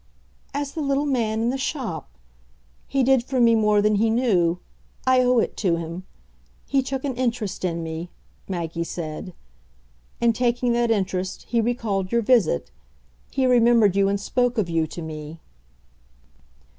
[0.51, 2.09] "As the little man in the shop.
[2.87, 4.57] He did for me more than he knew
[5.05, 6.07] I owe it to him.
[6.65, 8.09] He took an interest in me,"
[8.49, 9.31] Maggie said;
[10.19, 12.71] "and, taking that interest, he recalled your visit,
[13.29, 15.39] he remembered you and spoke of you to me."